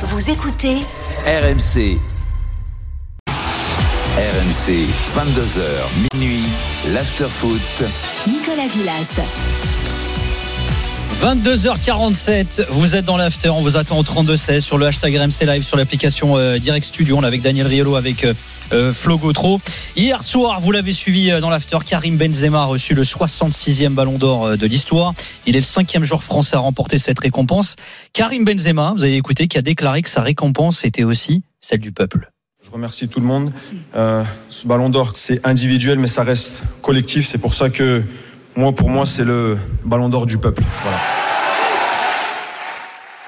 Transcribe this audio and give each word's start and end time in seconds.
Vous 0.00 0.30
écoutez 0.30 0.76
RMC. 1.26 1.98
RMC, 4.16 4.86
22h, 5.16 6.14
minuit, 6.14 6.44
l'afterfoot. 6.86 7.82
Nicolas 8.28 8.68
Villas. 8.68 9.18
22h47, 11.20 12.66
vous 12.70 12.94
êtes 12.94 13.04
dans 13.04 13.16
l'after, 13.16 13.48
on 13.48 13.60
vous 13.60 13.76
attend 13.76 13.98
au 13.98 14.04
32-16 14.04 14.60
sur 14.60 14.78
le 14.78 14.86
hashtag 14.86 15.16
RMC 15.16 15.46
Live, 15.46 15.64
sur 15.64 15.76
l'application 15.76 16.38
euh, 16.38 16.58
Direct 16.58 16.86
Studio, 16.86 17.16
on 17.16 17.24
est 17.24 17.26
avec 17.26 17.42
Daniel 17.42 17.66
Riolo, 17.66 17.96
avec 17.96 18.22
euh, 18.22 18.34
euh, 18.72 18.92
Flo 18.92 19.18
Gautreau. 19.18 19.60
Hier 19.96 20.22
soir, 20.22 20.60
vous 20.60 20.70
l'avez 20.70 20.92
suivi 20.92 21.32
dans 21.40 21.50
l'after, 21.50 21.78
Karim 21.84 22.16
Benzema 22.16 22.62
a 22.62 22.64
reçu 22.66 22.94
le 22.94 23.02
66e 23.02 23.88
ballon 23.88 24.16
d'or 24.16 24.56
de 24.56 24.66
l'histoire. 24.66 25.12
Il 25.44 25.56
est 25.56 25.60
le 25.60 25.64
cinquième 25.64 26.04
joueur 26.04 26.22
français 26.22 26.54
à 26.54 26.60
remporter 26.60 26.98
cette 26.98 27.18
récompense. 27.18 27.74
Karim 28.12 28.44
Benzema, 28.44 28.92
vous 28.96 29.02
avez 29.02 29.16
écouté, 29.16 29.48
qui 29.48 29.58
a 29.58 29.62
déclaré 29.62 30.02
que 30.02 30.10
sa 30.10 30.22
récompense 30.22 30.84
était 30.84 31.02
aussi 31.02 31.42
celle 31.60 31.80
du 31.80 31.90
peuple. 31.90 32.30
Je 32.64 32.70
remercie 32.70 33.08
tout 33.08 33.18
le 33.18 33.26
monde. 33.26 33.52
Ce 33.92 34.66
ballon 34.68 34.88
d'or, 34.88 35.14
c'est 35.16 35.44
individuel, 35.44 35.98
mais 35.98 36.06
ça 36.06 36.22
reste 36.22 36.52
collectif. 36.80 37.26
C'est 37.26 37.38
pour 37.38 37.54
ça 37.54 37.70
que 37.70 38.04
moi, 38.58 38.72
pour 38.72 38.90
moi, 38.90 39.06
c'est 39.06 39.22
le 39.22 39.56
ballon 39.84 40.08
d'or 40.08 40.26
du 40.26 40.36
peuple. 40.36 40.64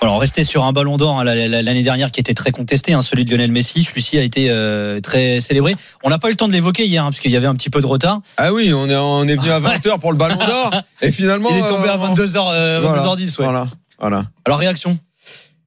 Alors, 0.02 0.14
on 0.14 0.18
restait 0.18 0.45
sur 0.45 0.64
un 0.64 0.72
ballon 0.72 0.96
d'or 0.96 1.20
hein, 1.20 1.24
la- 1.24 1.46
la- 1.46 1.60
l'année 1.62 1.82
dernière 1.82 2.10
qui 2.10 2.20
était 2.20 2.32
très 2.32 2.52
contesté, 2.52 2.95
hein, 2.95 3.02
celui 3.02 3.27
de 3.27 3.30
Lionel 3.30 3.52
Messi. 3.52 3.84
Celui-ci 3.84 4.16
a 4.18 4.22
été 4.22 4.46
euh, 4.48 4.98
très 5.00 5.41
célébré. 5.41 5.74
On 6.02 6.08
n'a 6.08 6.18
pas 6.18 6.28
eu 6.28 6.30
le 6.30 6.36
temps 6.38 6.48
de 6.48 6.54
l'évoquer 6.54 6.86
hier, 6.86 7.04
hein, 7.04 7.10
parce 7.10 7.20
qu'il 7.20 7.30
y 7.30 7.36
avait 7.36 7.46
un 7.46 7.54
petit 7.54 7.68
peu 7.68 7.82
de 7.82 7.86
retard. 7.86 8.20
Ah 8.38 8.52
oui, 8.55 8.72
on 8.72 8.88
est, 8.88 8.96
on 8.96 9.24
est 9.24 9.36
venu 9.36 9.50
à 9.50 9.60
20h 9.60 9.98
pour 10.00 10.12
le 10.12 10.16
ballon 10.18 10.36
d'or. 10.36 10.70
Et 11.02 11.10
finalement. 11.12 11.50
Il 11.52 11.58
est 11.58 11.66
tombé 11.68 11.88
à 11.91 11.96
euh, 12.02 12.14
22h, 12.14 12.50
euh, 12.50 12.80
voilà. 12.82 13.02
22h10. 13.02 13.20
Ouais. 13.38 13.44
Voilà. 13.44 13.66
Voilà. 13.98 14.24
Alors, 14.46 14.58
réaction? 14.58 14.98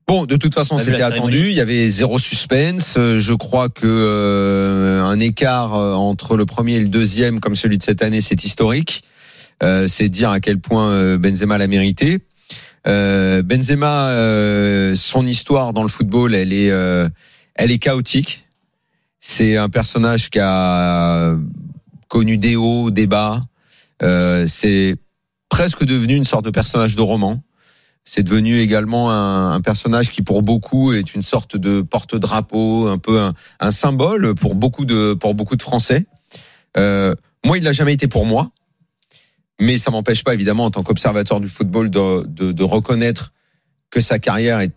Bon, 0.07 0.25
de 0.25 0.35
toute 0.35 0.55
façon, 0.55 0.77
c'était 0.79 1.01
attendu. 1.03 1.45
Il 1.49 1.53
y 1.53 1.61
avait 1.61 1.87
zéro 1.87 2.17
suspense. 2.17 2.95
Euh, 2.97 3.19
Je 3.19 3.33
crois 3.35 3.69
que 3.69 3.85
euh, 3.85 5.03
un 5.03 5.19
écart 5.19 5.75
euh, 5.75 5.93
entre 5.93 6.35
le 6.37 6.45
premier 6.47 6.73
et 6.73 6.79
le 6.79 6.87
deuxième, 6.89 7.39
comme 7.39 7.55
celui 7.55 7.77
de 7.77 7.83
cette 7.83 8.01
année, 8.01 8.19
c'est 8.19 8.43
historique. 8.43 9.03
Euh, 9.61 9.87
c'est 9.87 10.09
dire 10.09 10.31
à 10.31 10.39
quel 10.39 10.59
point 10.59 10.89
euh, 10.91 11.17
Benzema 11.19 11.59
l'a 11.59 11.67
mérité. 11.67 12.19
Euh, 12.87 13.41
Benzema, 13.41 14.09
euh, 14.09 14.95
son 14.95 15.25
histoire 15.25 15.73
dans 15.73 15.83
le 15.83 15.89
football, 15.89 16.35
elle 16.35 16.53
est, 16.53 16.71
euh, 16.71 17.09
elle 17.55 17.71
est 17.71 17.79
chaotique. 17.79 18.45
C'est 19.19 19.55
un 19.57 19.69
personnage 19.69 20.29
qui 20.29 20.39
a 20.41 21.35
connu 22.09 22.37
des 22.37 22.55
hauts, 22.55 22.91
des 22.91 23.07
bas. 23.07 23.41
Euh, 24.01 24.45
c'est 24.47 24.97
presque 25.49 25.85
devenu 25.85 26.15
une 26.15 26.25
sorte 26.25 26.45
de 26.45 26.49
personnage 26.49 26.95
de 26.95 27.01
roman. 27.01 27.41
C'est 28.03 28.23
devenu 28.23 28.59
également 28.59 29.11
un, 29.11 29.61
personnage 29.61 30.09
qui, 30.09 30.23
pour 30.23 30.41
beaucoup, 30.41 30.91
est 30.91 31.15
une 31.15 31.21
sorte 31.21 31.55
de 31.55 31.81
porte-drapeau, 31.81 32.87
un 32.87 32.97
peu 32.97 33.21
un, 33.21 33.33
un 33.61 33.71
symbole 33.71 34.35
pour 34.35 34.55
beaucoup 34.55 34.83
de 34.83 35.13
pour 35.13 35.35
beaucoup 35.35 35.55
de 35.55 35.61
Français. 35.61 36.05
Euh, 36.77 37.15
moi, 37.45 37.57
il 37.57 37.63
l'a 37.63 37.71
jamais 37.71 37.93
été 37.93 38.07
pour 38.07 38.25
moi, 38.25 38.51
mais 39.59 39.77
ça 39.77 39.91
m'empêche 39.91 40.23
pas, 40.23 40.33
évidemment, 40.33 40.65
en 40.65 40.71
tant 40.71 40.83
qu'observateur 40.83 41.39
du 41.39 41.49
football, 41.49 41.89
de, 41.89 42.25
de, 42.25 42.51
de 42.51 42.63
reconnaître 42.63 43.33
que 43.89 43.99
sa 44.01 44.19
carrière 44.19 44.59
est 44.59 44.71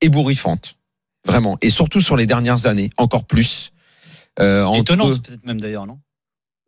ébouriffante, 0.00 0.76
vraiment, 1.24 1.56
et 1.62 1.70
surtout 1.70 2.00
sur 2.00 2.16
les 2.16 2.26
dernières 2.26 2.66
années, 2.66 2.90
encore 2.96 3.24
plus. 3.24 3.72
Euh, 4.38 4.64
entre- 4.64 4.80
Étonnante, 4.92 5.22
peut-être 5.26 5.44
même 5.46 5.60
d'ailleurs, 5.60 5.86
non? 5.86 5.98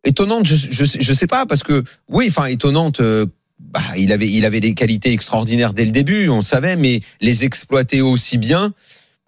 Étonnante, 0.03 0.45
je, 0.47 0.55
je, 0.55 0.85
sais- 0.85 1.01
je 1.01 1.13
sais 1.13 1.27
pas 1.27 1.45
parce 1.45 1.61
que 1.63 1.83
oui, 2.07 2.27
enfin 2.29 2.45
étonnante. 2.45 3.01
euh, 3.01 3.25
bah, 3.59 3.81
il 3.97 4.13
avait 4.13 4.29
il 4.29 4.45
avait 4.45 4.61
des 4.61 4.73
qualités 4.73 5.11
extraordinaires 5.11 5.73
dès 5.73 5.83
le 5.83 5.91
début, 5.91 6.29
on 6.29 6.37
le 6.37 6.41
savait, 6.43 6.77
mais 6.77 7.01
les 7.19 7.43
exploiter 7.43 7.99
aussi 8.01 8.37
bien, 8.37 8.73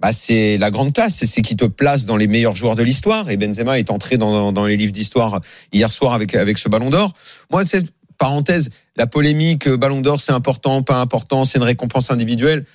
bah, 0.02 0.13
c'est 0.13 0.57
la 0.57 0.71
grande 0.71 0.94
classe. 0.94 1.23
C'est- 1.23 1.41
qui 1.41 1.55
te 1.55 1.66
place 1.66 2.05
dans 2.05 2.17
les 2.17 2.27
meilleurs 2.27 2.55
joueurs 2.55 2.75
de 2.75 2.83
l'histoire. 2.83 3.30
Et 3.30 3.38
Benzema 3.38 3.80
est 3.80 3.89
entré 3.91 4.17
dans, 4.17 4.52
dans 4.52 4.66
les 4.66 4.77
livres 4.77 4.91
d'histoire 4.94 5.41
hier 5.73 5.91
soir 5.91 6.13
avec 6.13 6.35
avec 6.35 6.57
ce 6.57 6.69
Ballon 6.69 6.89
d'Or. 6.89 7.13
Moi, 7.51 7.66
c'est 7.66 7.84
parenthèse, 8.17 8.69
la 8.97 9.07
polémique 9.07 9.67
euh, 9.67 9.78
Ballon 9.78 10.01
d'Or, 10.01 10.22
c'est 10.22 10.31
important, 10.31 10.84
pas 10.84 10.97
important, 11.01 11.44
c'est 11.45 11.57
une 11.57 11.63
récompense 11.63 12.11
individuelle. 12.11 12.66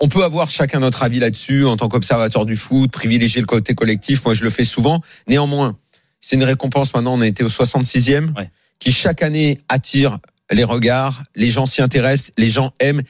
On 0.00 0.08
peut 0.08 0.24
avoir 0.24 0.50
chacun 0.50 0.80
notre 0.80 1.02
avis 1.04 1.20
là-dessus 1.20 1.64
en 1.64 1.76
tant 1.76 1.88
qu'observateur 1.88 2.44
du 2.44 2.56
foot, 2.56 2.90
privilégier 2.90 3.40
le 3.40 3.46
côté 3.46 3.74
collectif. 3.74 4.24
Moi, 4.24 4.34
je 4.34 4.42
le 4.44 4.50
fais 4.50 4.64
souvent. 4.64 5.00
Néanmoins, 5.28 5.76
c'est 6.20 6.36
une 6.36 6.44
récompense. 6.44 6.92
Maintenant, 6.94 7.14
on 7.14 7.20
a 7.20 7.26
été 7.26 7.44
au 7.44 7.48
66e, 7.48 8.34
Ouais. 8.36 8.50
qui 8.78 8.90
chaque 8.92 9.22
année 9.22 9.60
attire 9.68 10.18
les 10.50 10.64
regards. 10.64 11.22
Les 11.34 11.48
gens 11.48 11.66
s'y 11.66 11.80
intéressent, 11.80 12.32
les 12.36 12.48
gens 12.48 12.72
aiment, 12.80 13.02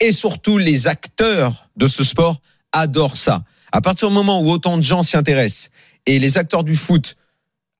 et 0.00 0.10
surtout 0.10 0.58
les 0.58 0.88
acteurs 0.88 1.68
de 1.76 1.86
ce 1.86 2.02
sport 2.02 2.40
adorent 2.74 3.16
ça. 3.16 3.42
À 3.72 3.80
partir 3.80 4.08
du 4.08 4.14
moment 4.14 4.40
où 4.42 4.50
autant 4.50 4.76
de 4.76 4.82
gens 4.82 5.02
s'y 5.02 5.16
intéressent 5.16 5.70
et 6.06 6.18
les 6.18 6.36
acteurs 6.38 6.62
du 6.64 6.76
foot 6.76 7.16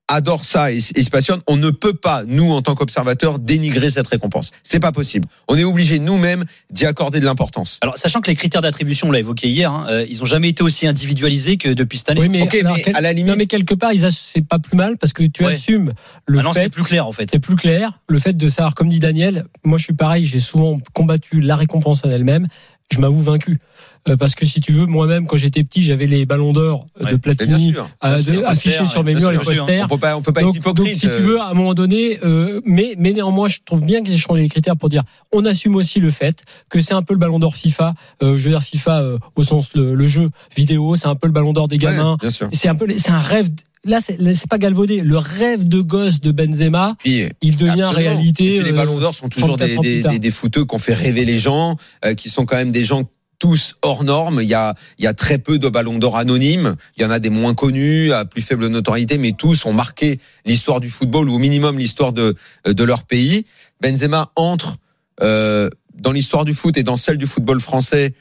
adorent 0.06 0.44
ça 0.44 0.70
et, 0.70 0.76
et 0.96 1.02
se 1.02 1.08
passionnent, 1.08 1.40
on 1.46 1.56
ne 1.56 1.70
peut 1.70 1.94
pas, 1.94 2.24
nous, 2.26 2.50
en 2.52 2.60
tant 2.60 2.74
qu'observateurs, 2.74 3.38
dénigrer 3.38 3.88
cette 3.88 4.06
récompense. 4.06 4.50
C'est 4.62 4.78
pas 4.78 4.92
possible. 4.92 5.26
On 5.48 5.56
est 5.56 5.64
obligé 5.64 5.98
nous-mêmes 5.98 6.44
d'y 6.70 6.84
accorder 6.84 7.20
de 7.20 7.24
l'importance. 7.24 7.78
Alors, 7.80 7.96
sachant 7.96 8.20
que 8.20 8.28
les 8.28 8.36
critères 8.36 8.60
d'attribution, 8.60 9.08
on 9.08 9.12
l'a 9.12 9.20
évoqué 9.20 9.48
hier, 9.48 9.72
hein, 9.72 9.86
euh, 9.88 10.06
ils 10.06 10.20
ont 10.22 10.26
jamais 10.26 10.50
été 10.50 10.62
aussi 10.62 10.86
individualisés 10.86 11.56
que 11.56 11.70
depuis 11.70 11.96
cette 11.96 12.10
année. 12.10 12.20
Oui, 12.20 12.28
mais, 12.28 12.42
Ok, 12.42 12.54
alors, 12.54 12.76
mais 12.76 12.82
quel- 12.82 12.96
à 12.96 13.00
la 13.00 13.14
limite- 13.14 13.30
non, 13.30 13.36
mais 13.38 13.46
quelque 13.46 13.72
part, 13.72 13.92
c'est 14.10 14.46
pas 14.46 14.58
plus 14.58 14.76
mal 14.76 14.98
parce 14.98 15.14
que 15.14 15.22
tu 15.22 15.42
Ouais. 15.42 15.54
assumes 15.54 15.94
le 16.26 16.40
Ah 16.40 16.42
non, 16.42 16.52
c'est 16.52 16.64
fait. 16.64 16.68
plus 16.68 16.82
clair 16.84 17.06
en 17.06 17.12
fait. 17.12 17.30
C'est 17.30 17.38
plus 17.40 17.56
clair. 17.56 17.98
Le 18.06 18.18
fait 18.18 18.34
de 18.34 18.48
savoir, 18.50 18.74
comme 18.74 18.90
dit 18.90 18.98
Daniel, 18.98 19.46
moi 19.64 19.78
je 19.78 19.84
suis 19.84 19.94
pareil, 19.94 20.26
j'ai 20.26 20.40
souvent 20.40 20.78
combattu 20.92 21.40
la 21.40 21.56
récompense 21.56 22.04
en 22.04 22.10
elle-même. 22.10 22.46
Je 22.92 23.00
m'avoue 23.00 23.22
vaincu. 23.22 23.58
Euh, 24.06 24.18
parce 24.18 24.34
que 24.34 24.44
si 24.44 24.60
tu 24.60 24.72
veux, 24.72 24.84
moi-même, 24.84 25.26
quand 25.26 25.38
j'étais 25.38 25.64
petit, 25.64 25.82
j'avais 25.82 26.06
les 26.06 26.26
ballons 26.26 26.52
d'or 26.52 26.86
euh, 27.00 27.04
Ouais, 27.04 27.12
de 27.12 27.16
Mais 27.16 27.34
bien 27.34 27.46
Platini 27.46 27.72
sûr. 27.72 27.88
euh, 28.04 28.08
bien 28.14 28.22
sûr, 28.22 28.32
de- 28.34 28.38
les 28.40 28.44
affichés 28.44 28.86
sur 28.86 29.02
mes 29.02 29.14
bien 29.14 29.30
murs, 29.30 29.30
les 29.30 29.38
bien 29.38 29.62
posters. 29.64 29.84
On 29.86 29.88
peut 29.88 29.98
pas, 29.98 30.16
on 30.18 30.22
peut 30.22 30.32
pas 30.34 30.40
donc, 30.42 30.50
être 30.50 30.56
hypocrite. 30.60 30.86
donc, 30.88 30.94
si 30.96 31.00
tu 31.00 31.08
euh, 31.08 31.18
veux, 31.20 31.40
à 31.40 31.46
un 31.46 31.54
moment 31.54 31.72
donné, 31.72 32.18
euh, 32.22 32.60
mais, 32.66 32.94
mais 32.98 33.12
néanmoins, 33.14 33.48
je 33.48 33.60
trouve 33.64 33.80
bien 33.80 34.02
qu'ils 34.02 34.12
aient 34.12 34.18
changé 34.18 34.42
les 34.42 34.48
critères 34.50 34.76
pour 34.76 34.90
dire, 34.90 35.02
on 35.32 35.46
assume 35.46 35.74
aussi 35.76 36.00
le 36.00 36.10
fait 36.10 36.44
que 36.68 36.82
c'est 36.82 36.92
un 36.92 37.02
peu 37.02 37.14
le 37.14 37.18
ballon 37.20 37.38
d'or 37.38 37.56
FIFA, 37.56 37.94
euh, 38.22 38.36
je 38.36 38.44
veux 38.44 38.50
dire 38.50 38.62
FIFA 38.62 39.00
euh, 39.00 39.18
au 39.36 39.42
sens 39.42 39.70
le, 39.74 39.94
le 39.94 40.06
jeu 40.06 40.28
vidéo, 40.54 40.94
c'est 40.96 41.08
un 41.08 41.16
peu 41.16 41.26
le 41.26 41.32
ballon 41.32 41.54
d'or 41.54 41.66
des 41.66 41.78
gamins. 41.78 42.18
ouais, 42.22 42.28
bien. 42.28 42.48
C'est 42.52 42.68
un 42.68 42.74
peu, 42.74 42.86
c'est 42.98 43.10
un 43.12 43.16
rêve. 43.18 43.48
Là, 43.84 44.00
c'est 44.00 44.48
pas 44.48 44.58
galvaudé. 44.58 45.02
Le 45.02 45.18
rêve 45.18 45.68
de 45.68 45.80
gosse 45.80 46.20
de 46.20 46.30
Benzema, 46.30 46.96
il 47.04 47.56
devient 47.56 47.82
Absolument. 47.82 47.90
réalité. 47.90 48.62
Les 48.62 48.72
euh, 48.72 48.76
ballons 48.76 48.98
d'or 48.98 49.14
sont 49.14 49.28
toujours 49.28 49.56
34 49.56 49.80
des, 49.82 50.02
des, 50.02 50.18
des, 50.18 50.30
qui 50.30 50.74
ont 50.74 50.78
fait 50.78 50.94
rêver 50.94 51.24
les 51.24 51.38
gens, 51.38 51.76
euh, 52.04 52.14
qui 52.14 52.30
sont 52.30 52.46
quand 52.46 52.56
même 52.56 52.70
des 52.70 52.84
gens 52.84 53.04
tous 53.38 53.76
hors 53.82 54.04
normes. 54.04 54.40
Il 54.42 54.48
y 54.48 54.54
a, 54.54 54.74
il 54.98 55.04
y 55.04 55.08
a 55.08 55.12
très 55.12 55.38
peu 55.38 55.58
de 55.58 55.68
ballons 55.68 55.98
d'or 55.98 56.16
anonymes. 56.16 56.76
Il 56.96 57.02
y 57.02 57.06
en 57.06 57.10
a 57.10 57.18
des 57.18 57.30
moins 57.30 57.54
connus, 57.54 58.12
à 58.12 58.24
plus 58.24 58.42
faible 58.42 58.66
notoriété, 58.68 59.18
mais 59.18 59.32
tous 59.32 59.66
ont 59.66 59.72
marqué 59.72 60.18
l'histoire 60.46 60.80
du 60.80 60.88
football 60.88 61.28
ou 61.28 61.34
au 61.34 61.38
minimum 61.38 61.78
l'histoire 61.78 62.12
de, 62.12 62.36
de 62.64 62.84
leur 62.84 63.04
pays. 63.04 63.44
Benzema 63.80 64.32
entre 64.36 64.76
euh, 65.22 65.68
dans 65.94 66.12
l'histoire 66.12 66.44
du 66.44 66.54
foot 66.54 66.76
et 66.76 66.82
dans 66.82 66.96
celle 66.96 67.18
du 67.18 67.26
football 67.26 67.60
français. 67.60 68.14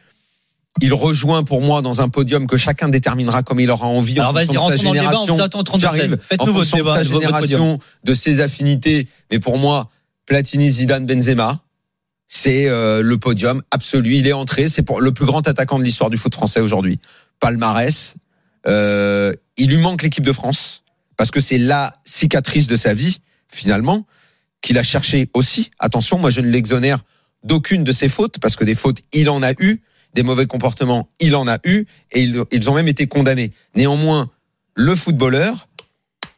Il 0.82 0.94
rejoint 0.94 1.44
pour 1.44 1.62
moi 1.62 1.82
dans 1.82 2.02
un 2.02 2.10
podium 2.10 2.48
que 2.48 2.58
chacun 2.58 2.90
déterminera 2.90 3.44
comme 3.44 3.60
il 3.60 3.70
aura 3.70 3.86
envie. 3.86 4.20
en 4.20 4.24
Alors 4.24 4.34
vas-y, 4.34 4.48
fonction 4.48 4.70
de 4.70 4.78
sa 4.78 4.84
rentrons 4.84 4.88
dans 4.88 4.94
le 4.94 5.00
débat, 5.00 5.34
on 5.34 5.40
attend 5.40 5.60
au 5.60 5.64
32 5.64 5.82
J'arrive. 5.82 6.02
16. 6.02 6.14
en 6.14 6.18
Faites-nous 6.22 6.54
votre 6.54 6.76
débat, 6.76 6.98
de 6.98 7.04
sa 7.04 7.04
génération, 7.04 7.80
de 8.04 8.14
ses 8.14 8.40
affinités. 8.40 9.08
Mais 9.32 9.40
pour 9.40 9.58
moi, 9.58 9.90
Platini, 10.26 10.70
Zidane, 10.70 11.06
Benzema, 11.06 11.62
c'est 12.28 12.68
euh, 12.68 13.04
le 13.04 13.18
podium 13.20 13.62
absolu. 13.70 14.16
Il 14.16 14.28
est 14.28 14.34
entré, 14.34 14.68
c'est 14.68 14.82
pour 14.82 15.02
le 15.02 15.12
plus 15.12 15.26
grand 15.26 15.48
attaquant 15.48 15.78
de 15.78 15.84
l'histoire 15.84 16.10
du 16.10 16.18
foot 16.18 16.34
français 16.34 16.60
aujourd'hui. 16.60 17.00
Palmarès. 17.40 18.16
Euh, 18.66 19.34
il 19.58 19.70
lui 19.70 19.78
manque 19.78 20.02
l'équipe 20.02 20.26
de 20.26 20.32
France 20.32 20.84
parce 21.18 21.30
que 21.32 21.40
c'est 21.40 21.58
la 21.58 21.98
cicatrice 22.06 22.68
de 22.68 22.76
sa 22.76 22.94
vie 22.94 23.20
finalement 23.50 24.06
qu'il 24.62 24.78
a 24.78 24.84
cherché 24.84 25.30
aussi. 25.34 25.70
Attention, 25.78 26.18
moi 26.18 26.30
je 26.30 26.42
ne 26.42 26.48
l'exonère 26.48 27.00
d'aucune 27.44 27.84
de 27.84 27.92
ses 27.92 28.08
fautes 28.08 28.40
parce 28.40 28.56
que 28.56 28.64
des 28.64 28.76
fautes 28.76 29.02
il 29.12 29.30
en 29.30 29.44
a 29.44 29.52
eu, 29.60 29.82
des 30.14 30.24
mauvais 30.24 30.46
comportements 30.46 31.10
il 31.20 31.36
en 31.36 31.48
a 31.48 31.58
eu 31.64 31.86
et 32.12 32.22
ils, 32.52 32.70
ont 32.70 32.74
même 32.74 32.88
été 32.88 33.08
condamnés. 33.08 33.52
Néanmoins, 33.76 34.30
le 34.76 34.96
footballeur 34.96 35.68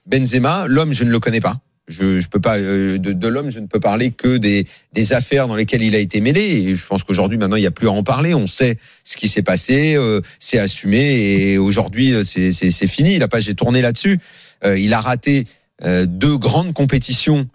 Benzema, 0.06 0.66
l'homme 0.68 0.94
je 0.94 1.04
ne 1.04 1.12
le 1.12 1.20
connais 1.20 1.42
pas. 1.42 1.60
Je, 1.88 2.20
je 2.20 2.30
peux 2.30 2.40
pas 2.40 2.58
euh, 2.58 2.98
de, 2.98 3.14
de 3.14 3.28
l'homme, 3.28 3.52
je 3.52 3.60
ne 3.60 3.68
peux 3.68 3.80
parler 3.80 4.10
que 4.10 4.38
des, 4.38 4.66
des 4.94 5.14
affaires 5.14 5.48
dans 5.48 5.56
lesquelles 5.56 5.84
il 5.84 5.94
a 5.94 6.00
été 6.00 6.20
mêlé. 6.20 6.42
Et 6.42 6.76
je 6.76 6.88
pense 6.88 7.04
qu'aujourd'hui, 7.04 7.38
maintenant, 7.38 7.58
il 7.58 7.62
n'y 7.62 7.68
a 7.68 7.72
plus 7.72 7.88
à 7.88 7.92
en 7.92 8.02
parler. 8.02 8.34
On 8.34 8.48
sait 8.48 8.80
ce 9.04 9.18
qui 9.18 9.28
s'est 9.28 9.44
passé, 9.44 9.96
euh, 9.96 10.22
c'est 10.40 10.58
assumé, 10.58 11.52
et 11.52 11.58
aujourd'hui, 11.60 12.12
euh, 12.12 12.24
c'est 12.24 12.88
fini. 12.88 13.20
La 13.20 13.28
page 13.28 13.50
est 13.50 13.54
tournée 13.54 13.84
là-dessus. 13.84 14.20
Euh, 14.64 14.80
il 14.80 14.94
a 14.94 15.00
raté 15.02 15.46
euh, 15.84 16.06
deux 16.06 16.38
grandes 16.38 16.74
compétitions 16.74 17.48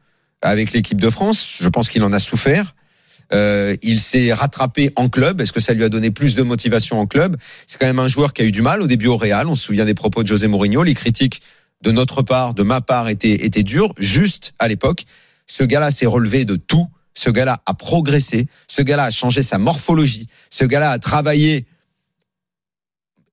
avec 0.43 0.73
l'équipe 0.73 1.01
de 1.01 1.11
France. 1.11 1.57
Je 1.61 1.69
pense 1.69 1.89
qu'il 1.89 2.03
en 2.03 2.13
a 2.13 2.21
souffert. 2.21 2.75
Euh, 3.33 3.77
il 3.83 4.01
s'est 4.01 4.33
rattrapé 4.33 4.91
en 4.97 5.09
club. 5.09 5.41
Est-ce 5.41 5.53
que 5.53 5.61
ça 5.61 5.73
lui 5.73 5.85
a 5.85 5.89
donné 5.89 6.11
plus 6.11 6.35
de 6.35 6.43
motivation 6.43 7.01
en 7.01 7.07
club? 7.07 7.37
C'est 7.67 7.79
quand 7.79 7.87
même 7.87 7.99
un 8.01 8.09
joueur 8.09 8.33
qui 8.33 8.43
a 8.43 8.45
eu 8.45 8.53
du 8.53 8.63
mal 8.63 8.83
au 8.83 8.87
début 8.87 9.07
au 9.07 9.17
Real. 9.17 9.47
On 9.47 9.55
se 9.55 9.65
souvient 9.65 9.85
des 9.85 9.95
propos 9.95 10.23
de 10.23 10.29
José 10.29 10.47
Mourinho. 10.49 10.83
Les 10.83 10.95
critiques 10.95 11.41
de 11.83 11.93
notre 11.93 12.23
part, 12.23 12.55
de 12.55 12.63
ma 12.63 12.81
part, 12.81 13.09
étaient, 13.09 13.45
étaient 13.47 13.63
dures, 13.63 13.95
juste 13.99 14.53
à 14.59 14.69
l'époque. 14.69 15.05
Ce 15.47 15.65
gars-là 15.65 15.91
s'est 15.91 16.07
relevé 16.07 16.45
de 16.45 16.57
tout. 16.57 16.87
Ce 17.15 17.31
gars-là 17.31 17.63
a 17.67 17.75
progressé. 17.75 18.47
Ce 18.69 18.83
gars-là 18.83 19.05
a 19.05 19.11
changé 19.11 19.43
sa 19.43 19.59
morphologie. 19.59 20.27
Ce 20.51 20.65
gars-là 20.65 20.91
a 20.91 20.99
travaillé 20.99 21.67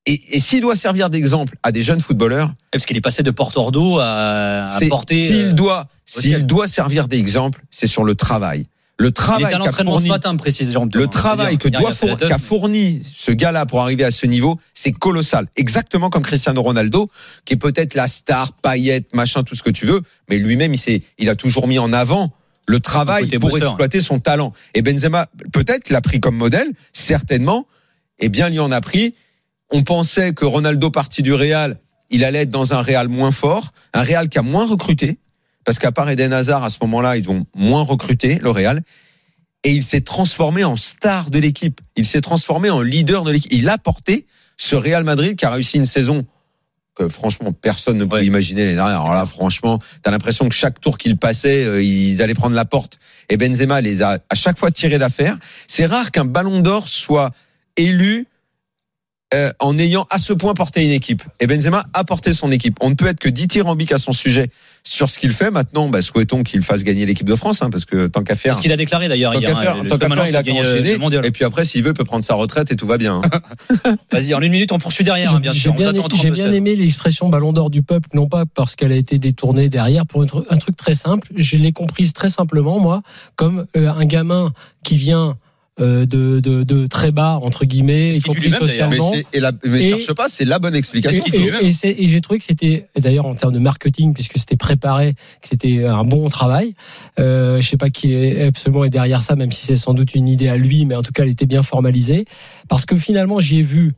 Et, 0.06 0.36
et 0.36 0.40
s'il 0.40 0.62
doit 0.62 0.76
servir 0.76 1.10
d'exemple 1.10 1.58
à 1.64 1.72
des 1.72 1.82
jeunes 1.82 2.00
footballeurs, 2.00 2.54
Parce 2.72 2.86
qu'il 2.86 2.96
est 2.98 3.02
passé 3.02 3.24
de 3.24 3.32
Porto-Ordo 3.32 4.00
à, 4.00 4.64
à 4.64 4.80
porter. 4.90 5.28
s'il 5.28 5.46
euh, 5.48 5.54
doit, 5.54 5.88
s'il 6.06 6.46
doit 6.46 6.68
servir 6.68 7.08
d'exemple, 7.08 7.64
c'est 7.70 7.88
sur 7.88 8.04
le 8.04 8.16
travail. 8.16 8.68
Le 9.00 9.10
il 9.10 9.14
travail 9.14 9.46
qu'a 9.46 9.72
ce 9.72 9.84
fourni- 9.84 10.08
matin, 10.10 10.36
précise 10.36 10.72
Jérôme 10.72 10.90
le 10.94 11.08
travail 11.08 11.58
que 11.60 11.70
doit 11.70 11.94
qu'a 11.94 12.40
fourni 12.40 13.04
ce 13.06 13.32
gars-là 13.32 13.68
pour 13.68 13.82
arriver 13.82 14.04
à 14.04 14.10
ce 14.12 14.26
niveau, 14.26 14.60
c'est 14.74 14.92
colossal. 14.92 15.48
Exactement 15.56 16.10
comme 16.10 16.24
Cristiano 16.24 16.62
Ronaldo, 16.64 17.10
qui 17.46 17.54
est 17.54 17.58
peut-être 17.58 17.94
la 17.94 18.08
star, 18.08 18.54
paillette, 18.54 19.14
machin, 19.14 19.44
tout 19.44 19.54
ce 19.56 19.62
que 19.62 19.70
tu 19.70 19.86
veux, 19.86 20.02
mais 20.30 20.40
lui-même, 20.40 20.74
il 20.74 21.02
il 21.20 21.30
a 21.30 21.36
toujours 21.36 21.68
mis 21.68 21.78
en 21.78 21.94
avant 21.94 22.34
le 22.66 22.80
travail 22.80 23.28
pour 23.28 23.50
bosseur. 23.52 23.70
exploiter 23.70 24.00
son 24.00 24.20
talent. 24.20 24.52
Et 24.74 24.82
Benzema, 24.82 25.28
peut-être 25.54 25.90
l'a 25.90 26.02
pris 26.02 26.20
comme 26.20 26.36
modèle, 26.36 26.70
certainement, 26.92 27.68
et 28.20 28.30
bien 28.30 28.50
lui 28.50 28.60
en 28.60 28.72
a 28.72 28.82
pris. 28.82 29.14
On 29.70 29.84
pensait 29.84 30.34
que 30.34 30.44
Ronaldo 30.46 30.90
parti 30.90 31.22
du 31.22 31.34
Real, 31.34 31.78
il 32.10 32.24
allait 32.24 32.40
être 32.42 32.50
dans 32.50 32.74
un 32.74 32.82
Real 32.82 33.10
moins 33.10 33.32
fort, 33.32 33.74
un 33.94 34.02
Real 34.02 34.28
qui 34.28 34.40
a 34.40 34.42
moins 34.42 34.66
recruté, 34.66 35.20
parce 35.68 35.80
qu'à 35.80 35.92
part 35.92 36.10
Eden 36.10 36.32
Hazard, 36.32 36.64
à 36.64 36.70
ce 36.70 36.78
moment-là, 36.84 37.18
ils 37.18 37.30
ont 37.30 37.46
moins 37.54 37.82
recruté, 37.82 38.40
le 38.42 38.50
Real 38.52 38.82
et 39.66 39.72
il 39.72 39.84
s'est 39.84 40.00
transformé 40.00 40.64
en 40.64 40.78
star 40.78 41.30
de 41.30 41.40
l'équipe. 41.40 41.82
Il 41.98 42.06
s'est 42.06 42.22
transformé 42.22 42.70
en 42.70 42.82
leader 42.82 43.26
de 43.26 43.32
l'équipe. 43.32 43.52
Il 43.52 43.68
a 43.68 43.78
porté 43.78 44.28
ce 44.56 44.78
Real 44.78 45.04
Madrid 45.04 45.36
qui 45.36 45.46
a 45.46 45.50
réussi 45.52 45.76
une 45.76 45.84
saison 45.84 46.26
que 46.96 47.10
franchement 47.10 47.52
personne 47.52 47.98
ne 47.98 48.06
pouvait 48.06 48.22
Ouais. 48.22 48.28
imaginer 48.28 48.66
les 48.66 48.76
dernières. 48.76 49.02
Alors 49.02 49.14
là, 49.14 49.26
franchement, 49.26 49.80
t'as 50.04 50.12
l'impression 50.12 50.48
que 50.48 50.56
chaque 50.56 50.80
tour 50.80 50.98
qu'ils 50.98 51.18
passaient, 51.18 51.66
euh, 51.66 51.84
ils 51.84 52.22
allaient 52.22 52.34
prendre 52.34 52.56
la 52.56 52.64
porte. 52.64 52.98
Et 53.28 53.36
Benzema 53.36 53.82
les 53.82 54.02
a 54.02 54.20
à 54.30 54.36
chaque 54.36 54.58
fois 54.58 54.72
tirés 54.72 55.00
d'affaire. 55.00 55.38
C'est 55.68 55.86
rare 55.86 56.12
qu'un 56.12 56.24
Ballon 56.24 56.62
d'Or 56.62 56.88
soit 56.88 57.32
élu 57.76 58.26
euh, 59.34 59.52
en 59.60 59.78
ayant 59.78 60.06
à 60.10 60.20
ce 60.20 60.32
point 60.34 60.54
porté 60.54 60.84
une 60.86 60.92
équipe. 60.92 61.22
Et 61.42 61.48
Benzema 61.48 61.86
a 61.94 62.04
porté 62.06 62.32
son 62.32 62.50
équipe. 62.52 62.78
On 62.80 62.90
ne 62.90 62.96
peut 62.96 63.08
être 63.08 63.20
que 63.20 63.28
dithyrambique 63.30 63.92
à 63.92 63.98
son 63.98 64.14
sujet 64.14 64.50
sur 64.86 65.10
ce 65.10 65.20
qu'il 65.20 65.32
fait. 65.34 65.52
Maintenant, 65.52 65.90
bah, 65.90 66.02
souhaitons 66.02 66.44
qu'il 66.44 66.62
fasse 66.62 66.84
gagner 66.84 67.06
l'équipe 67.06 67.28
de 67.28 67.36
France, 67.36 67.62
hein, 67.62 67.70
parce 67.70 67.84
que 67.84 68.08
tant 68.08 68.24
qu'à 68.24 68.36
faire. 68.36 68.54
C'est 68.54 68.58
ce 68.58 68.62
qu'il 68.62 68.72
a 68.72 68.78
déclaré 68.78 69.10
d'ailleurs 69.10 69.34
Tant 69.34 69.40
hier. 69.42 69.50
qu'à 69.54 69.62
faire, 69.62 69.76
hein, 69.76 69.84
tant 69.90 69.98
qu'à 69.98 70.08
faire, 70.10 70.28
il 70.30 70.36
a 70.38 70.44
gagner 70.44 70.62
qu'à 70.62 70.68
le- 70.68 70.74
enchaîner. 70.76 70.94
le 70.94 71.00
mondial. 71.00 71.26
Et 71.26 71.32
puis 71.32 71.44
après, 71.44 71.66
s'il 71.66 71.84
veut, 71.84 71.90
il 71.92 71.94
peut 71.94 72.06
prendre 72.06 72.24
sa 72.24 72.36
retraite 72.36 72.72
et 72.72 72.78
tout 72.78 72.88
va 72.88 72.98
bien. 72.98 73.22
hein. 73.24 73.96
Vas-y, 74.14 74.34
en 74.34 74.40
une 74.42 74.52
minute, 74.52 74.72
on 74.72 74.78
poursuit 74.78 75.04
derrière, 75.04 75.36
hein, 75.36 75.40
bien 75.42 75.52
J'ai 75.52 75.60
sûr. 75.60 75.74
Bien, 75.74 75.90
attend 75.90 76.06
en 76.06 76.10
j'ai 76.16 76.30
32. 76.30 76.34
bien 76.34 76.52
aimé 76.54 76.76
l'expression 76.78 77.28
ballon 77.28 77.52
d'or 77.52 77.70
du 77.70 77.84
peuple, 77.84 78.08
non 78.14 78.28
pas 78.30 78.46
parce 78.46 78.78
qu'elle 78.78 78.94
a 78.94 78.96
été 78.96 79.18
détournée 79.20 79.68
derrière, 79.68 80.06
pour 80.06 80.22
un 80.22 80.26
tru- 80.26 80.46
un 80.50 80.58
truc 80.58 80.78
très 80.78 80.96
simple. 80.96 81.28
Je 81.36 81.58
l'ai 81.58 81.74
comprise 81.74 82.14
très 82.14 82.30
simplement, 82.30 82.80
moi, 82.80 83.02
comme 83.36 83.66
euh, 83.76 83.90
un 83.92 84.06
gamin 84.06 84.54
qui 84.84 84.96
vient 84.96 85.38
de, 85.80 86.40
de, 86.40 86.64
de 86.64 86.88
très 86.88 87.12
bas, 87.12 87.40
entre 87.44 87.66
guillemets, 87.66 88.16
y 88.16 88.20
compris. 88.22 88.50
Mais, 88.50 88.58
socialement. 88.58 89.12
c'est- 89.14 89.26
et 89.34 89.40
la- 89.40 89.52
mais 89.64 89.80
Et- 89.86 89.90
cherche 89.90 90.14
pas, 90.14 90.28
c'est 90.28 90.46
la 90.46 90.58
bonne 90.60 90.74
explication. 90.76 91.24
Et, 91.62 91.68
et 91.70 92.04
et 92.04 92.08
j'ai 92.08 92.22
trouvé 92.22 92.40
que 92.40 92.46
c'était, 92.46 92.88
d'ailleurs 92.98 93.26
en 93.28 93.36
termes 93.36 93.54
de 93.54 93.60
marketing, 93.60 94.14
puisque 94.14 94.38
c'était 94.40 94.56
préparé, 94.58 95.14
que 95.42 95.48
c'était 95.50 95.86
un 95.86 96.04
bon 96.04 96.30
travail. 96.30 96.74
Euh, 97.20 97.62
je 97.62 97.68
sais 97.68 97.78
pas 97.78 97.90
qui 97.90 98.14
est 98.14 98.44
absolument 98.48 98.84
est 98.86 98.90
derrière 98.90 99.22
ça, 99.22 99.36
même 99.36 99.52
si 99.52 99.66
c'est 99.66 99.78
sans 99.78 99.94
doute 99.94 100.16
une 100.16 100.28
idée 100.28 100.50
à 100.50 100.58
lui, 100.58 100.86
mais 100.86 100.96
en 100.96 101.04
tout 101.04 101.12
cas 101.12 101.24
elle 101.24 101.30
était 101.30 101.46
bien 101.46 101.62
formalisée. 101.64 102.26
Parce 102.70 102.86
que 102.86 102.98
finalement 102.98 103.40
j'y 103.40 103.60
ai 103.60 103.64
vu, 103.64 103.94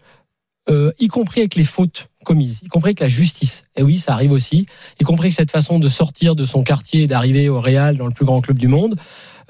euh, 0.70 0.92
y 1.00 1.08
compris 1.08 1.40
avec 1.42 1.56
les 1.56 1.64
fautes 1.64 2.08
commises, 2.26 2.60
y 2.64 2.68
compris 2.68 2.90
avec 2.90 3.00
la 3.00 3.08
justice. 3.08 3.64
Et 3.76 3.82
oui, 3.84 3.98
ça 3.98 4.14
arrive 4.14 4.32
aussi. 4.34 4.66
Y 5.00 5.04
compris 5.06 5.28
avec 5.28 5.34
cette 5.34 5.50
façon 5.52 5.80
de 5.80 5.88
sortir 5.88 6.36
de 6.36 6.44
son 6.46 6.64
quartier 6.64 7.04
et 7.04 7.08
d'arriver 7.08 7.50
au 7.50 7.60
Real, 7.60 7.98
dans 7.98 8.06
le 8.06 8.12
plus 8.14 8.26
grand 8.26 8.42
club 8.42 8.60
du 8.60 8.68
monde. 8.68 8.96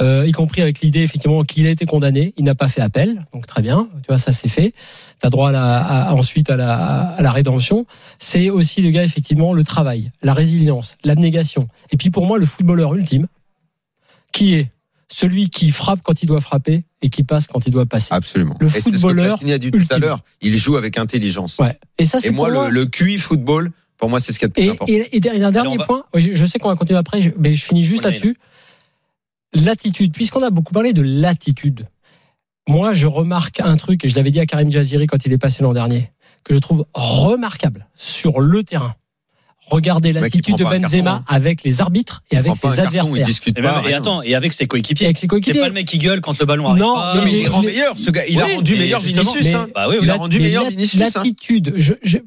Euh, 0.01 0.25
y 0.25 0.31
compris 0.31 0.61
avec 0.61 0.79
l'idée 0.79 1.01
effectivement 1.01 1.43
qu'il 1.43 1.65
a 1.67 1.69
été 1.71 1.85
condamné, 1.85 2.33
il 2.37 2.45
n'a 2.45 2.55
pas 2.55 2.69
fait 2.69 2.79
appel, 2.79 3.25
donc 3.33 3.45
très 3.47 3.61
bien, 3.61 3.89
tu 4.01 4.07
vois 4.07 4.17
ça 4.17 4.31
c'est 4.31 4.47
fait. 4.47 4.71
Tu 5.19 5.27
as 5.27 5.29
droit 5.29 5.49
à 5.49 5.51
la, 5.51 5.77
à- 5.79 6.13
ensuite 6.13 6.49
à 6.49 6.55
la, 6.55 6.75
à 6.77 7.21
la 7.21 7.31
rédemption. 7.33 7.85
C'est 8.17 8.49
aussi 8.49 8.81
le 8.81 8.91
gars 8.91 9.03
effectivement 9.03 9.53
le 9.53 9.65
travail, 9.65 10.11
la 10.21 10.31
résilience, 10.33 10.95
l'abnégation. 11.03 11.67
Et 11.91 11.97
puis 11.97 12.11
pour 12.11 12.25
moi 12.25 12.37
le 12.37 12.45
footballeur 12.45 12.95
ultime, 12.95 13.27
qui 14.31 14.53
est 14.55 14.69
celui 15.11 15.49
qui 15.49 15.71
frappe 15.71 15.99
quand 16.03 16.21
il 16.21 16.27
doit 16.27 16.39
frapper 16.39 16.83
et 17.01 17.09
qui 17.09 17.23
passe 17.23 17.47
quand 17.47 17.65
il 17.65 17.71
doit 17.73 17.85
passer. 17.85 18.13
Absolument. 18.13 18.55
Le 18.59 18.67
Et 18.67 18.69
c'est 18.69 18.81
ce 18.81 18.89
que 18.89 18.97
footballeur 18.97 19.39
a 19.43 19.57
dit 19.57 19.71
tout 19.71 19.77
à 19.77 19.81
ultime. 19.81 19.97
l'heure. 19.99 20.19
Il 20.41 20.55
joue 20.57 20.77
avec 20.77 20.97
intelligence. 20.97 21.57
Ouais. 21.59 21.77
Et 21.97 22.05
ça 22.05 22.19
c'est 22.19 22.29
moi, 22.31 22.49
pour 22.51 22.63
le, 22.63 22.69
le 22.69 22.85
QI 22.85 23.17
football, 23.17 23.71
pour 23.97 24.09
moi, 24.09 24.19
c'est 24.21 24.31
ce 24.31 24.39
qu'il 24.39 24.45
y 24.45 24.47
a 24.47 24.49
de 24.49 24.53
plus 24.53 24.63
Et, 24.63 24.69
important. 24.69 24.93
et, 24.93 25.17
et 25.17 25.19
der- 25.19 25.33
et 25.33 25.43
un 25.43 25.51
dernier 25.51 25.75
va- 25.77 25.83
point, 25.83 26.03
je, 26.15 26.33
je 26.33 26.45
sais 26.45 26.57
qu'on 26.59 26.69
va 26.69 26.75
continuer 26.75 26.97
après, 26.99 27.21
je- 27.21 27.31
mais 27.37 27.53
je 27.53 27.65
finis 27.65 27.83
juste 27.83 28.03
là-dessus. 28.05 28.37
L'attitude, 29.53 30.13
puisqu'on 30.13 30.43
a 30.43 30.49
beaucoup 30.51 30.73
parlé 30.73 30.93
de 30.93 31.01
l'attitude, 31.01 31.87
moi 32.67 32.93
je 32.93 33.07
remarque 33.07 33.59
un 33.59 33.77
truc, 33.77 34.05
et 34.05 34.09
je 34.09 34.15
l'avais 34.15 34.31
dit 34.31 34.39
à 34.39 34.45
Karim 34.45 34.71
Jaziri 34.71 35.07
quand 35.07 35.25
il 35.25 35.33
est 35.33 35.37
passé 35.39 35.63
l'an 35.63 35.73
dernier, 35.73 36.11
que 36.43 36.53
je 36.53 36.59
trouve 36.59 36.85
remarquable 36.93 37.87
sur 37.95 38.41
le 38.41 38.63
terrain. 38.63 38.95
Regardez 39.65 40.09
il 40.09 40.15
l'attitude 40.15 40.55
de 40.55 40.63
Benzema 40.63 40.87
carton, 40.87 41.23
avec 41.27 41.63
les 41.63 41.79
arbitres 41.81 42.23
et 42.31 42.35
Il 42.35 42.39
avec 42.39 42.55
ses 42.55 42.61
carton, 42.67 42.81
il 42.81 42.85
adversaires. 42.87 43.25
discute 43.25 43.59
Et, 43.59 43.61
pas. 43.61 43.83
et 43.87 43.93
attends, 43.93 44.21
et 44.23 44.33
avec 44.33 44.53
ses 44.53 44.65
coéquipiers. 44.67 45.05
avec 45.07 45.17
ses 45.19 45.27
C'est 45.43 45.53
pas 45.53 45.67
le 45.67 45.73
mec 45.73 45.85
qui 45.85 45.99
gueule 45.99 46.21
quand 46.21 46.39
le 46.39 46.45
ballon 46.47 46.67
arrive 46.69 46.81
Non, 46.81 46.95
pas. 46.95 47.13
non, 47.15 47.19
Non, 47.21 47.25
mais 47.25 47.33
il 47.37 47.43
mais- 47.43 47.47
rend 47.49 47.61
meilleur, 47.61 47.97
ce 47.97 48.09
gars. 48.09 48.25
Il 48.27 48.39
a 48.41 48.45
rendu 48.45 48.75
meilleur 48.75 48.99
Vinicius. 48.99 49.45
mais- 49.45 49.53
hein. 49.55 49.67
Bah 49.75 49.87
oui. 49.89 49.97
Il 50.01 50.09
a 50.09 50.15
rendu 50.15 50.39
meilleur 50.39 50.65
Vinicius. 50.69 51.01
hein. 51.01 51.11
L'attitude, 51.15 51.75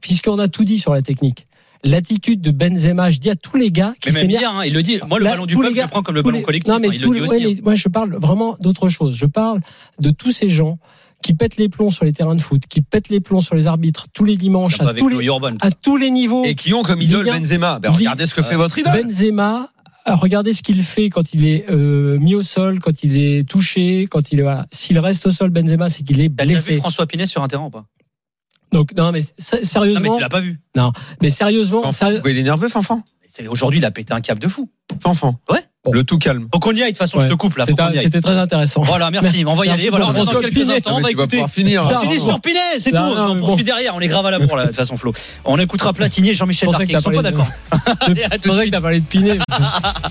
puisqu'on 0.01 0.39
a 0.39 0.47
tout 0.47 0.63
dit 0.65 0.79
sur 0.79 0.93
la 0.93 1.03
technique, 1.03 1.47
l'attitude 1.85 2.41
de 2.41 2.51
Benzema, 2.51 3.11
je 3.11 3.19
dis 3.19 3.31
à 3.31 3.37
tous 3.37 3.57
les 3.57 3.71
gars 3.71 3.95
qui 4.01 4.11
Mais 4.13 4.23
même 4.23 4.31
hier, 4.31 4.51
hein, 4.51 4.65
il 4.65 4.73
le 4.73 4.83
dit. 4.83 4.99
Moi, 5.09 5.19
le 5.19 5.25
Là, 5.25 5.31
ballon 5.33 5.47
du 5.47 5.57
peuple, 5.57 5.75
je 5.75 5.81
le 5.83 5.89
prends 5.89 6.03
comme 6.03 6.15
le 6.15 6.23
ballon 6.23 6.39
les- 6.39 6.43
collectif. 6.45 6.73
Non, 6.73 6.79
mais 6.81 6.89
hein, 6.89 6.93
il 6.95 7.01
le 7.03 7.15
dit 7.15 7.21
aussi. 7.21 7.35
ouais, 7.35 7.55
mais 7.57 7.61
moi, 7.63 7.75
je 7.75 7.89
parle 7.89 8.17
vraiment 8.21 8.57
d'autre 8.61 8.89
chose. 8.89 9.17
Je 9.17 9.27
parle 9.27 9.61
de 10.01 10.11
tous 10.11 10.33
ces 10.33 10.49
gens 10.49 10.79
qui 11.23 11.35
pètent 11.35 11.57
les 11.57 11.69
plombs 11.69 11.91
sur 11.91 12.05
les 12.05 12.13
terrains 12.13 12.35
de 12.35 12.41
foot, 12.41 12.63
qui 12.69 12.83
pètent 12.83 13.09
les 13.09 13.21
plombs 13.21 13.41
sur 13.41 13.55
les 13.55 13.67
arbitres 13.67 14.07
tous 14.13 14.25
les 14.25 14.37
dimanches, 14.37 14.81
à 14.81 14.93
tous, 14.95 15.09
les, 15.09 15.25
Urban. 15.25 15.55
à 15.61 15.71
tous 15.71 15.97
les 15.97 16.11
niveaux. 16.11 16.45
Et 16.45 16.55
qui 16.55 16.75
ont 16.75 16.83
comme 16.83 17.01
idole 17.01 17.25
Ligue 17.25 17.35
Benzema. 17.35 17.79
Ben, 17.79 17.91
regardez 17.91 18.27
ce 18.27 18.35
que 18.35 18.43
fait 18.43 18.57
votre 18.57 18.77
idole. 18.79 19.05
Benzema, 19.05 19.71
ah, 20.05 20.17
regardez 20.17 20.53
ce 20.53 20.65
qu'il 20.65 20.83
fait 20.83 21.11
quand 21.11 21.33
il 21.33 21.47
est 21.47 21.65
euh, 21.71 22.19
mis 22.19 22.35
au 22.35 22.43
sol, 22.43 22.81
quand 22.81 23.05
il 23.05 23.17
est 23.17 23.49
touché, 23.49 24.09
quand 24.11 24.33
il 24.33 24.41
est 24.41 24.43
voilà. 24.43 24.67
S'il 24.73 24.99
reste 24.99 25.27
au 25.27 25.31
sol, 25.31 25.51
Benzema, 25.51 25.89
c'est 25.89 26.03
qu'il 26.03 26.21
est 26.21 26.29
T'as 26.37 26.45
déjà 26.45 26.59
vu 26.59 26.65
blessé. 26.67 26.81
François 26.81 27.07
Pinet 27.07 27.27
sur 27.27 27.41
un 27.43 27.47
terrain 27.49 27.67
ou 27.67 27.71
pas? 27.71 27.85
Donc 28.73 28.95
non, 28.97 29.13
mais 29.13 29.19
s- 29.21 29.33
Non, 29.53 29.59
mais 29.59 29.65
sérieusement, 29.65 30.15
tu 30.17 30.21
l'as 30.21 30.29
pas 30.29 30.41
vu. 30.41 30.61
mais 31.21 31.31
sérieusement, 31.31 31.83
Fanfan. 31.83 31.93
sérieux- 31.93 32.23
Il 32.27 32.39
est 32.39 32.43
nerveux, 32.43 32.69
Fanfan? 32.69 33.03
C'est- 33.29 33.47
Aujourd'hui, 33.49 33.81
il 33.81 33.85
a 33.87 33.91
pété 33.91 34.13
un 34.13 34.21
cap 34.21 34.39
de 34.39 34.47
fou. 34.49 34.69
Fanfan. 35.03 35.37
Ouais. 35.51 35.61
Le 35.91 36.05
tout 36.05 36.19
calme. 36.19 36.47
Faut 36.53 36.61
qu'on 36.61 36.71
y 36.73 36.83
aille. 36.83 36.93
De 36.93 36.97
toute 36.97 36.99
façon, 36.99 37.19
Ouais. 37.19 37.25
je 37.25 37.29
te 37.31 37.35
coupe 37.35 37.57
là. 37.57 37.67
Faut 37.67 37.75
qu'on 37.75 37.83
y 37.85 37.87
c'était 37.87 37.99
aille. 37.99 38.05
c'était 38.05 38.21
très 38.21 38.37
intéressant. 38.37 38.83
Voilà, 38.83 39.11
merci. 39.11 39.45
On 39.47 39.55
va 39.55 39.65
y 39.65 39.69
Merci 39.69 39.83
aller. 39.85 39.91
Voilà, 39.91 40.07
on 40.09 40.13
dans 40.13 40.27
quelques 40.27 40.53
Pinet. 40.55 40.77
instants. 40.77 40.91
On 40.91 40.91
Non, 40.91 40.97
va 41.01 41.03
mais 41.03 41.09
tu 41.13 41.17
vas 41.17 41.25
écouter. 41.25 41.49
finir. 41.49 41.83
On 41.85 41.93
Non, 41.93 42.01
finit 42.03 42.19
non. 42.19 42.25
sur 42.27 42.41
Pinet, 42.41 42.59
c'est 42.79 42.91
tout. 42.91 42.97
Non, 42.97 43.15
non, 43.17 43.31
On 43.33 43.39
poursuit 43.41 43.65
bon. 43.65 43.67
derrière. 43.73 43.97
On 43.97 44.01
est 44.01 44.07
grave 44.07 44.27
à 44.27 44.31
la 44.31 44.39
bourre 44.39 44.57
là, 44.57 44.63
de 44.65 44.69
toute 44.69 44.77
façon, 44.77 44.97
Flo. 44.97 45.13
On 45.45 45.59
écoutera 45.59 45.93
Platinier, 45.93 46.35
Jean-Michel 46.35 46.69
Je 46.69 46.73
pensais 46.73 46.79
Larquet. 46.85 46.93
que 46.93 46.99
Ils 46.99 47.03
sont 47.03 47.11
pas 47.11 47.23
d'accord. 47.23 47.49
De 48.43 48.49
pensais 48.49 48.67
que 48.67 48.71
t'as 48.71 48.81
parlé 48.81 49.01
de 49.01 49.07
Pinet. 49.07 49.39